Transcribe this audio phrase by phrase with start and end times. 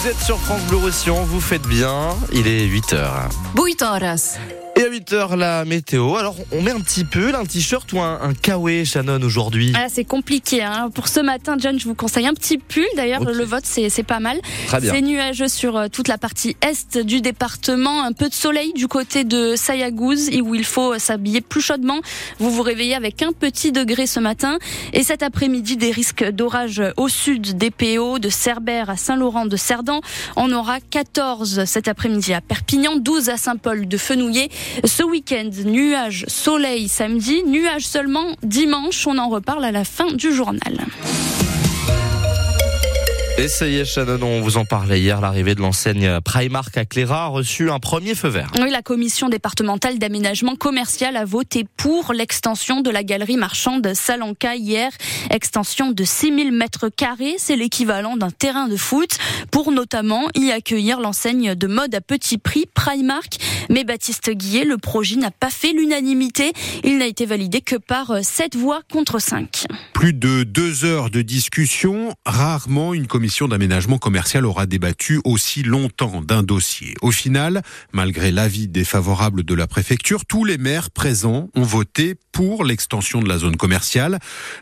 [0.00, 3.28] Vous êtes sur France Bleu Roussillon, vous faites bien, il est 8h.
[3.54, 4.38] 8 horas.
[4.38, 4.59] Et à
[4.90, 6.16] 8h, la météo.
[6.16, 9.72] Alors, on met un petit peu un t-shirt ou un, un kawaii, Shannon, aujourd'hui?
[9.76, 10.62] Ah, c'est compliqué.
[10.62, 10.90] Hein.
[10.92, 12.84] Pour ce matin, John, je vous conseille un petit pull.
[12.96, 14.40] D'ailleurs, le vote, c'est c'est pas mal.
[14.66, 14.92] Très bien.
[14.92, 18.02] C'est nuageux sur euh, toute la partie est du département.
[18.02, 22.00] Un peu de soleil du côté de Sayagouz, où il faut euh, s'habiller plus chaudement.
[22.38, 24.58] Vous vous réveillez avec un petit degré ce matin.
[24.92, 29.56] Et cet après-midi, des risques d'orage au sud des PO, de Cerbère à Saint-Laurent de
[29.56, 30.00] Cerdan.
[30.34, 34.48] On aura 14 cet après-midi à Perpignan, 12 à Saint-Paul de Fenouillet.
[34.84, 39.06] Ce week-end, nuages, soleil samedi, nuages seulement dimanche.
[39.06, 40.86] On en reparle à la fin du journal.
[43.40, 46.84] Et ça y est, Shannon, on vous en parlait hier, l'arrivée de l'enseigne Primark à
[46.84, 48.52] Cléra a reçu un premier feu vert.
[48.60, 54.56] Oui, la commission départementale d'aménagement commercial a voté pour l'extension de la galerie marchande Salanca
[54.56, 54.90] hier.
[55.30, 59.16] Extension de 6000 mètres carrés, c'est l'équivalent d'un terrain de foot
[59.50, 63.38] pour notamment y accueillir l'enseigne de mode à petit prix Primark.
[63.70, 66.52] Mais Baptiste Guillet, le projet n'a pas fait l'unanimité.
[66.84, 69.64] Il n'a été validé que par 7 voix contre 5.
[69.94, 76.20] Plus de deux heures de discussion, rarement une commission d'aménagement commercial aura débattu aussi longtemps
[76.22, 76.94] d'un dossier.
[77.00, 82.64] Au final, malgré l'avis défavorable de la préfecture, tous les maires présents ont voté pour
[82.64, 84.18] l'extension de la zone commerciale,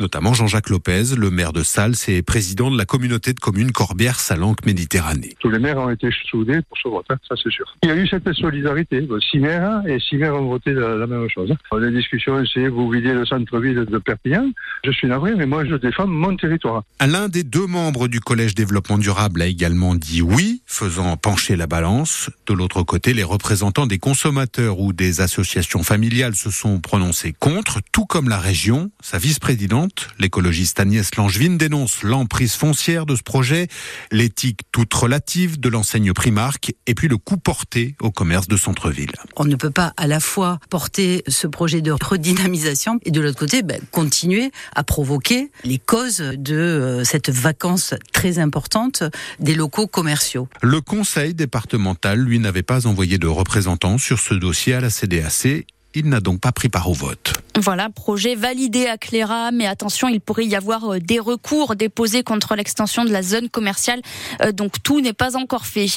[0.00, 5.34] notamment Jean-Jacques Lopez, le maire de Salles et président de la communauté de communes Corbière-Salanque-Méditerranée.
[5.40, 7.64] Tous les maires ont été soudés pour ce vote, hein, ça c'est sûr.
[7.82, 9.06] Il y a eu cette solidarité.
[9.30, 11.50] Six maires hein, et six maires ont voté la, la même chose.
[11.52, 11.78] hein.
[11.78, 14.50] Les discussions, c'est vous videz le centre-ville de Perpignan.
[14.84, 16.82] Je suis navré, mais moi je défends mon territoire.
[17.00, 21.66] L'un des deux membres du Collège Développement Durable a également dit oui, faisant pencher la
[21.66, 22.30] balance.
[22.46, 27.80] De l'autre côté, les représentants des consommateurs ou des associations familiales se sont prononcés contre,
[27.92, 28.90] tout comme la région.
[29.02, 33.68] Sa vice-présidente, l'écologiste Agnès Langevin, dénonce l'emprise foncière de ce projet,
[34.10, 39.12] l'éthique toute relative de l'enseigne Primark et puis le coût porté au commerce de centre-ville.
[39.36, 43.38] On ne peut pas à la fois porter ce projet de redynamisation et de l'autre
[43.38, 49.02] côté ben, continuer à provoquer les causes de euh, cette vacance très importante
[49.40, 50.48] des locaux commerciaux.
[50.60, 55.66] Le conseil départemental, lui, n'avait pas envoyé de représentants sur ce dossier à la CDAC.
[55.94, 57.34] Il n'a donc pas pris part au vote.
[57.58, 62.22] Voilà, projet validé à Cléra, mais attention, il pourrait y avoir euh, des recours déposés
[62.22, 64.00] contre l'extension de la zone commerciale,
[64.40, 65.88] euh, donc tout n'est pas encore fait.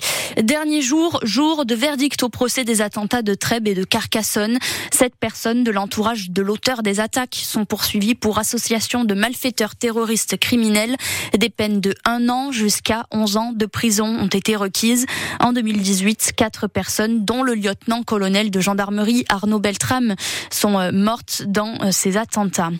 [0.41, 4.57] Dernier jour, jour de verdict au procès des attentats de Trèbes et de Carcassonne.
[4.91, 10.37] Sept personnes de l'entourage de l'auteur des attaques sont poursuivies pour association de malfaiteurs terroristes
[10.37, 10.97] criminels.
[11.37, 15.05] Des peines de 1 an jusqu'à 11 ans de prison ont été requises.
[15.39, 19.59] En 2018, quatre personnes, dont le lieutenant-colonel de gendarmerie Arnaud
[20.51, 22.71] Sont euh, mortes dans euh, ces attentats.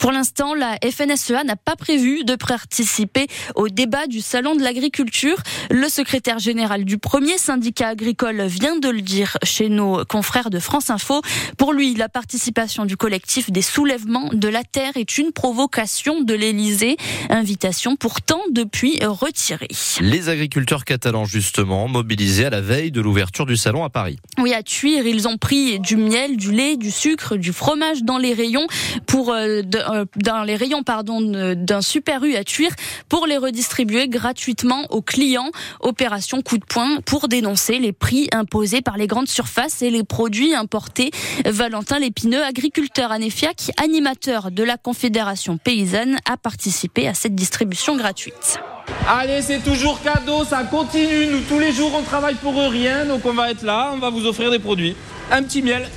[0.00, 5.36] Pour l'instant, la FNSEA n'a pas prévu de participer au débat du Salon de l'agriculture.
[5.70, 10.58] Le secrétaire général du premier syndicat agricole vient de le dire chez nos confrères de
[10.58, 11.20] France Info.
[11.58, 16.34] Pour lui, la participation du collectif des soulèvements de la terre est une provocation de
[16.34, 16.96] l'Élysée.
[17.30, 19.68] Invitation pourtant depuis retirée.
[20.00, 24.18] Les agriculteurs catalans, justement, mobilisés à la veille de l'ouverture du salon à Paris.
[24.38, 28.18] Oui, à Tuire, ils ont pris du miel, du lait, du sucre, du fromage dans
[28.18, 28.66] les rayons
[29.06, 32.72] pour euh, euh, dans les rayons pardon d'un super U à Tuire
[33.08, 35.50] pour les redistribuer gratuitement aux clients.
[35.80, 40.04] Opération coup de poing pour dénoncer les prix imposés par les grandes surfaces et les
[40.04, 41.10] produits importés.
[41.44, 47.96] Valentin Lépineux, agriculteur à Néfiac, animateur de la Confédération paysanne, a participé à cette distribution
[47.96, 48.58] gratuite.
[49.06, 51.26] Allez, c'est toujours cadeau, ça continue.
[51.26, 53.04] Nous, tous les jours, on travaille pour rien.
[53.04, 54.96] Donc, on va être là, on va vous offrir des produits.
[55.30, 55.88] Un petit miel.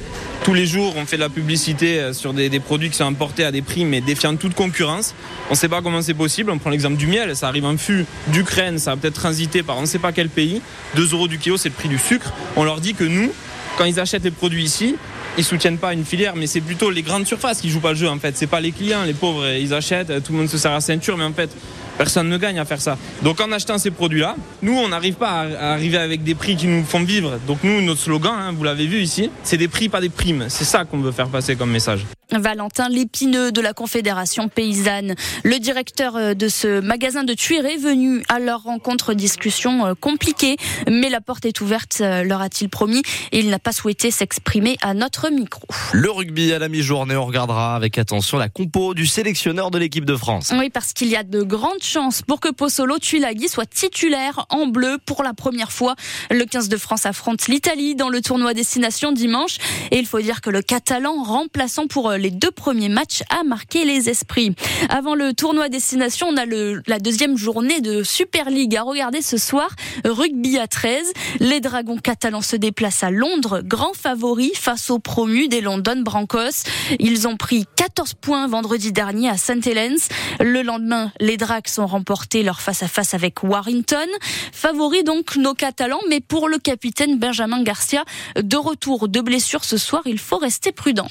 [0.47, 3.43] Tous les jours, on fait de la publicité euh, sur des, produits qui sont importés
[3.43, 5.13] à des prix, mais défiant toute concurrence.
[5.49, 6.51] On ne sait pas comment c'est possible.
[6.51, 7.35] On prend l'exemple du miel.
[7.35, 10.29] Ça arrive en fût d'Ukraine, ça va peut-être transiter par on ne sait pas quel
[10.29, 10.61] pays.
[10.95, 12.31] 2 euros du kilo, c'est le prix du sucre.
[12.55, 13.29] On leur dit que nous,
[13.77, 14.95] quand ils achètent les produits ici,
[15.37, 17.97] ils soutiennent pas une filière, mais c'est plutôt les grandes surfaces qui jouent pas le
[17.97, 18.37] jeu en fait.
[18.37, 21.17] C'est pas les clients, les pauvres, ils achètent, tout le monde se serre à ceinture,
[21.17, 21.49] mais en fait,
[21.97, 22.97] personne ne gagne à faire ça.
[23.23, 26.67] Donc en achetant ces produits-là, nous on n'arrive pas à, arriver avec des prix qui
[26.67, 27.39] nous font vivre.
[27.47, 30.45] Donc nous, notre slogan, hein, vous l'avez vu ici, c'est des prix, pas des primes.
[30.49, 32.05] C'est ça qu'on veut faire passer comme message.
[32.31, 35.15] Valentin Lépineux de la Confédération paysanne.
[35.43, 39.93] Le directeur euh, de ce magasin de Tuire est venu à leur rencontre discussion euh,
[39.93, 40.57] compliquée,
[40.89, 43.01] mais la porte est ouverte, euh, leur a-t-il promis,
[43.31, 45.63] et il n'a pas souhaité s'exprimer à notre micro.
[45.93, 50.05] Le rugby à la mi-journée, on regardera avec attention la compo du sélectionneur de l'équipe
[50.05, 50.51] de France.
[50.57, 54.67] Oui, parce qu'il y a de grandes chances pour que Pozzolo Tuilagi soit titulaire en
[54.67, 55.95] bleu pour la première fois.
[56.29, 59.57] Le 15 de France affronte l'Italie dans le tournoi Destination dimanche.
[59.91, 63.43] Et il faut dire que le Catalan, remplaçant pour euh, les deux premiers matchs a
[63.43, 64.53] marqué les esprits.
[64.89, 69.21] Avant le tournoi destination, on a le, la deuxième journée de Super League à regarder
[69.21, 69.69] ce soir.
[70.05, 71.13] Rugby à 13.
[71.39, 76.63] Les Dragons catalans se déplacent à Londres, grand favori face aux promus des London Brancos.
[76.99, 79.65] Ils ont pris 14 points vendredi dernier à St.
[79.65, 80.09] Helens.
[80.39, 84.07] Le lendemain, les Dracs ont remporté leur face-à-face avec Warrington.
[84.51, 88.03] Favori donc nos Catalans, mais pour le capitaine Benjamin Garcia,
[88.35, 91.07] de retour de blessure ce soir, il faut rester prudent.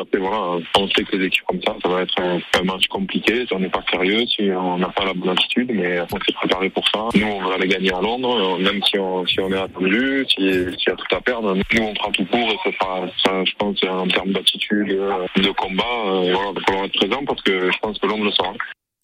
[0.00, 3.46] Après, voilà, on sait que les équipes comme ça, ça va être un, match compliqué.
[3.46, 6.32] Si on n'est pas sérieux, si on n'a pas la bonne attitude, mais on s'est
[6.32, 7.08] préparé pour ça.
[7.14, 10.74] Nous, on va aller gagner à Londres, même si on, si on est attendu, s'il
[10.86, 11.54] y a tout à perdre.
[11.54, 15.26] Nous, on prend tout pour et ce sera, ça, je pense, en termes d'attitude, euh,
[15.36, 18.32] de combat, euh, il va falloir être présent parce que je pense que Londres le
[18.32, 18.52] sera.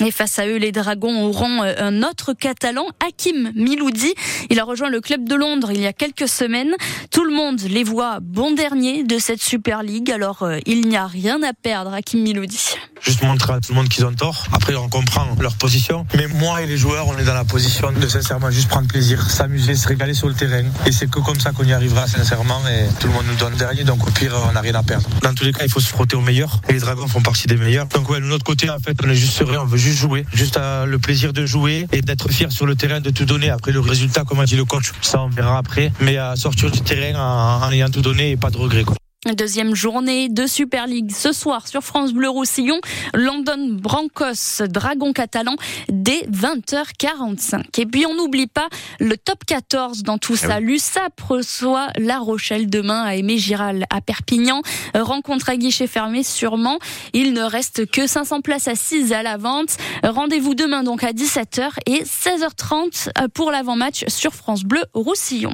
[0.05, 4.13] Et face à eux, les Dragons auront euh, un autre Catalan, Hakim Miloudi.
[4.51, 6.75] Il a rejoint le club de Londres il y a quelques semaines.
[7.11, 10.99] Tout le monde les voit bon dernier de cette Super League, alors euh, il n'y
[10.99, 12.75] a rien à perdre, Hakim Miloudi.
[13.01, 14.45] Juste montrer à tout le monde qu'ils ont tort.
[14.53, 16.07] Après, on comprend leur position.
[16.15, 19.31] Mais moi et les joueurs, on est dans la position de sincèrement juste prendre plaisir,
[19.31, 20.65] s'amuser, se régaler sur le terrain.
[20.85, 22.61] Et c'est que comme ça qu'on y arrivera sincèrement.
[22.69, 25.09] Et tout le monde nous donne dernier, donc au pire, on n'a rien à perdre.
[25.23, 26.61] Dans tous les cas, il faut se frotter aux meilleurs.
[26.69, 27.87] Et les Dragons font partie des meilleurs.
[27.87, 30.25] Donc ouais, de notre côté, en fait, on est juste serein, on veut juste jouer,
[30.33, 33.51] juste le plaisir de jouer et d'être fier sur le terrain, de tout donner.
[33.51, 35.93] Après le résultat, comme a dit le coach, ça on verra après.
[36.01, 38.85] Mais à sortir du terrain en, ayant tout donné et pas de regrets.
[39.35, 42.79] Deuxième journée de Super League ce soir sur France Bleu Roussillon.
[43.13, 45.57] London Brancos, Dragon catalan
[45.89, 47.81] dès 20h45.
[47.81, 48.69] Et puis on n'oublie pas
[49.01, 50.61] le top 14 dans tout ah ça.
[50.61, 54.63] L'USAP reçoit La Rochelle demain à Aimé Giral à Perpignan.
[54.95, 56.79] Rencontre à guichet fermé sûrement.
[57.13, 59.77] Il ne reste que 500 places assises à la vente.
[60.05, 65.53] Rendez-vous demain donc à 17h et 16h30 pour l'avant-match sur France Bleu Roussillon.